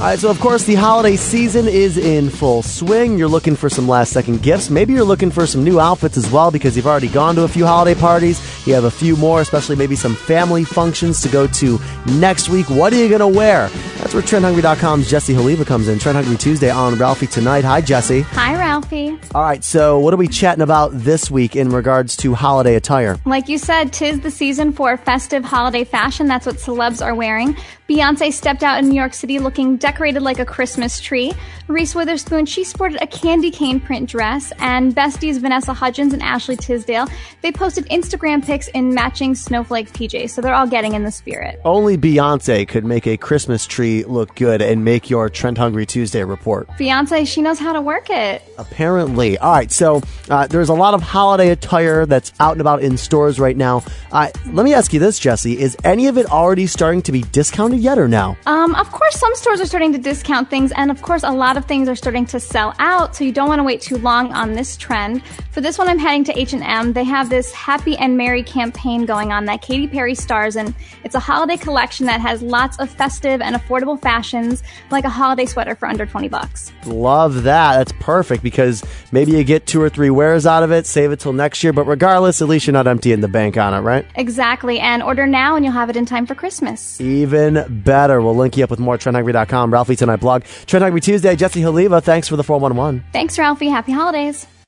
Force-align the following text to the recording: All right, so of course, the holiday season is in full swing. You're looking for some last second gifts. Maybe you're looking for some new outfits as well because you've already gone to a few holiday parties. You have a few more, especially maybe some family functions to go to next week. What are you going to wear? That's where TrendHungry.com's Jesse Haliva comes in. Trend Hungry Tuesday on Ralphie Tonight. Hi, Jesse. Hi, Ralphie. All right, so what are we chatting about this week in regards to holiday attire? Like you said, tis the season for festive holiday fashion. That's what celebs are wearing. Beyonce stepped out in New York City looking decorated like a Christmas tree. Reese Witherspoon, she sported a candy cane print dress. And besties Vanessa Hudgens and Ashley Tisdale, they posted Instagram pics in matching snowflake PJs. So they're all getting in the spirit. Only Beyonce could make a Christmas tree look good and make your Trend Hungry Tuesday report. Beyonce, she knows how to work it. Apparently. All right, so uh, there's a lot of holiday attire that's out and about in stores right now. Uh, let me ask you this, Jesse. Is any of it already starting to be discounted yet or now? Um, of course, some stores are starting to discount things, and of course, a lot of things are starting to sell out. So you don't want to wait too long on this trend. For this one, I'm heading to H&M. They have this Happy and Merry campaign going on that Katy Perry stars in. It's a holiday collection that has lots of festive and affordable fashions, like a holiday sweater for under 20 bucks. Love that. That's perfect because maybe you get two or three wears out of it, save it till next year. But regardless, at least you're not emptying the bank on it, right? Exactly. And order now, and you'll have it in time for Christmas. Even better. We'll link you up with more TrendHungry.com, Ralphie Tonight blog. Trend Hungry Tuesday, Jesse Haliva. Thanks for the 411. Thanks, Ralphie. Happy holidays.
All 0.00 0.06
right, 0.06 0.18
so 0.18 0.30
of 0.30 0.40
course, 0.40 0.64
the 0.64 0.76
holiday 0.76 1.14
season 1.14 1.68
is 1.68 1.98
in 1.98 2.30
full 2.30 2.62
swing. 2.62 3.18
You're 3.18 3.28
looking 3.28 3.54
for 3.54 3.68
some 3.68 3.86
last 3.86 4.14
second 4.14 4.42
gifts. 4.42 4.70
Maybe 4.70 4.94
you're 4.94 5.04
looking 5.04 5.30
for 5.30 5.46
some 5.46 5.62
new 5.62 5.78
outfits 5.78 6.16
as 6.16 6.30
well 6.30 6.50
because 6.50 6.74
you've 6.74 6.86
already 6.86 7.08
gone 7.08 7.34
to 7.34 7.42
a 7.42 7.48
few 7.48 7.66
holiday 7.66 8.00
parties. 8.00 8.40
You 8.66 8.72
have 8.72 8.84
a 8.84 8.90
few 8.90 9.14
more, 9.14 9.42
especially 9.42 9.76
maybe 9.76 9.96
some 9.96 10.14
family 10.14 10.64
functions 10.64 11.20
to 11.20 11.28
go 11.28 11.46
to 11.48 11.78
next 12.18 12.48
week. 12.48 12.70
What 12.70 12.94
are 12.94 12.96
you 12.96 13.10
going 13.10 13.20
to 13.20 13.28
wear? 13.28 13.68
That's 13.98 14.14
where 14.14 14.22
TrendHungry.com's 14.22 15.10
Jesse 15.10 15.34
Haliva 15.34 15.66
comes 15.66 15.86
in. 15.86 15.98
Trend 15.98 16.16
Hungry 16.16 16.38
Tuesday 16.38 16.70
on 16.70 16.94
Ralphie 16.94 17.26
Tonight. 17.26 17.64
Hi, 17.64 17.82
Jesse. 17.82 18.22
Hi, 18.22 18.56
Ralphie. 18.56 19.18
All 19.34 19.42
right, 19.42 19.62
so 19.62 19.98
what 19.98 20.14
are 20.14 20.16
we 20.16 20.28
chatting 20.28 20.62
about 20.62 20.92
this 20.94 21.30
week 21.30 21.54
in 21.54 21.68
regards 21.68 22.16
to 22.16 22.32
holiday 22.32 22.74
attire? 22.74 23.18
Like 23.26 23.50
you 23.50 23.58
said, 23.58 23.92
tis 23.92 24.20
the 24.20 24.30
season 24.30 24.72
for 24.72 24.96
festive 24.96 25.44
holiday 25.44 25.84
fashion. 25.84 26.26
That's 26.26 26.46
what 26.46 26.56
celebs 26.56 27.04
are 27.04 27.14
wearing. 27.14 27.54
Beyonce 27.86 28.32
stepped 28.32 28.62
out 28.62 28.78
in 28.78 28.88
New 28.88 28.94
York 28.94 29.12
City 29.12 29.38
looking 29.40 29.76
decorated 29.76 29.89
like 29.98 30.38
a 30.38 30.44
Christmas 30.44 31.00
tree. 31.00 31.32
Reese 31.66 31.94
Witherspoon, 31.94 32.46
she 32.46 32.64
sported 32.64 33.00
a 33.02 33.06
candy 33.06 33.50
cane 33.50 33.80
print 33.80 34.08
dress. 34.08 34.52
And 34.58 34.94
besties 34.94 35.40
Vanessa 35.40 35.72
Hudgens 35.72 36.12
and 36.12 36.22
Ashley 36.22 36.56
Tisdale, 36.56 37.06
they 37.42 37.52
posted 37.52 37.86
Instagram 37.86 38.44
pics 38.44 38.68
in 38.68 38.94
matching 38.94 39.34
snowflake 39.34 39.92
PJs. 39.92 40.30
So 40.30 40.40
they're 40.40 40.54
all 40.54 40.66
getting 40.66 40.94
in 40.94 41.04
the 41.04 41.10
spirit. 41.10 41.60
Only 41.64 41.96
Beyonce 41.96 42.68
could 42.68 42.84
make 42.84 43.06
a 43.06 43.16
Christmas 43.16 43.66
tree 43.66 44.04
look 44.04 44.34
good 44.34 44.60
and 44.60 44.84
make 44.84 45.10
your 45.10 45.28
Trend 45.28 45.58
Hungry 45.58 45.86
Tuesday 45.86 46.24
report. 46.24 46.68
Beyonce, 46.70 47.26
she 47.26 47.40
knows 47.40 47.58
how 47.58 47.72
to 47.72 47.80
work 47.80 48.10
it. 48.10 48.42
Apparently. 48.58 49.38
All 49.38 49.52
right, 49.52 49.70
so 49.70 50.02
uh, 50.28 50.46
there's 50.46 50.68
a 50.68 50.74
lot 50.74 50.94
of 50.94 51.02
holiday 51.02 51.50
attire 51.50 52.06
that's 52.06 52.32
out 52.40 52.52
and 52.52 52.60
about 52.60 52.82
in 52.82 52.96
stores 52.96 53.40
right 53.40 53.56
now. 53.56 53.82
Uh, 54.12 54.28
let 54.52 54.64
me 54.64 54.74
ask 54.74 54.92
you 54.92 55.00
this, 55.00 55.18
Jesse. 55.18 55.58
Is 55.58 55.76
any 55.84 56.06
of 56.08 56.18
it 56.18 56.26
already 56.26 56.66
starting 56.66 57.02
to 57.02 57.12
be 57.12 57.22
discounted 57.22 57.80
yet 57.80 57.98
or 57.98 58.08
now? 58.08 58.36
Um, 58.46 58.74
of 58.74 58.90
course, 58.90 59.16
some 59.16 59.34
stores 59.34 59.60
are 59.60 59.66
starting 59.66 59.79
to 59.80 59.98
discount 59.98 60.50
things, 60.50 60.72
and 60.76 60.90
of 60.90 61.00
course, 61.00 61.22
a 61.22 61.30
lot 61.30 61.56
of 61.56 61.64
things 61.64 61.88
are 61.88 61.96
starting 61.96 62.26
to 62.26 62.38
sell 62.38 62.74
out. 62.78 63.16
So 63.16 63.24
you 63.24 63.32
don't 63.32 63.48
want 63.48 63.58
to 63.58 63.64
wait 63.64 63.80
too 63.80 63.96
long 63.96 64.32
on 64.32 64.52
this 64.52 64.76
trend. 64.76 65.22
For 65.50 65.60
this 65.60 65.78
one, 65.78 65.88
I'm 65.88 65.98
heading 65.98 66.22
to 66.24 66.38
H&M. 66.38 66.92
They 66.92 67.02
have 67.04 67.30
this 67.30 67.52
Happy 67.52 67.96
and 67.96 68.16
Merry 68.16 68.42
campaign 68.42 69.06
going 69.06 69.32
on 69.32 69.46
that 69.46 69.62
Katy 69.62 69.88
Perry 69.88 70.14
stars 70.14 70.54
in. 70.54 70.74
It's 71.02 71.14
a 71.14 71.18
holiday 71.18 71.56
collection 71.56 72.06
that 72.06 72.20
has 72.20 72.42
lots 72.42 72.78
of 72.78 72.88
festive 72.88 73.40
and 73.40 73.56
affordable 73.56 74.00
fashions, 74.00 74.62
like 74.90 75.04
a 75.04 75.08
holiday 75.08 75.46
sweater 75.46 75.74
for 75.74 75.86
under 75.86 76.06
20 76.06 76.28
bucks. 76.28 76.72
Love 76.86 77.42
that. 77.42 77.76
That's 77.76 77.92
perfect 78.00 78.42
because 78.42 78.84
maybe 79.10 79.32
you 79.32 79.42
get 79.44 79.66
two 79.66 79.82
or 79.82 79.88
three 79.88 80.10
wears 80.10 80.46
out 80.46 80.62
of 80.62 80.70
it, 80.70 80.86
save 80.86 81.10
it 81.10 81.20
till 81.20 81.32
next 81.32 81.64
year. 81.64 81.72
But 81.72 81.86
regardless, 81.86 82.40
at 82.42 82.48
least 82.48 82.66
you're 82.66 82.72
not 82.72 82.86
emptying 82.86 83.20
the 83.20 83.28
bank 83.28 83.56
on 83.56 83.74
it, 83.74 83.80
right? 83.80 84.06
Exactly. 84.14 84.78
And 84.78 85.02
order 85.02 85.26
now, 85.26 85.56
and 85.56 85.64
you'll 85.64 85.74
have 85.74 85.90
it 85.90 85.96
in 85.96 86.06
time 86.06 86.26
for 86.26 86.34
Christmas. 86.34 87.00
Even 87.00 87.82
better. 87.84 88.22
We'll 88.22 88.36
link 88.36 88.56
you 88.56 88.64
up 88.64 88.70
with 88.70 88.78
more 88.78 88.96
TrendHungry.com, 88.96 89.59
Ralphie 89.68 89.96
Tonight 89.96 90.20
blog. 90.20 90.44
Trend 90.66 90.82
Hungry 90.82 91.00
Tuesday, 91.00 91.36
Jesse 91.36 91.60
Haliva. 91.60 92.00
Thanks 92.00 92.28
for 92.28 92.36
the 92.36 92.44
411. 92.44 93.04
Thanks, 93.12 93.38
Ralphie. 93.38 93.68
Happy 93.68 93.92
holidays. 93.92 94.46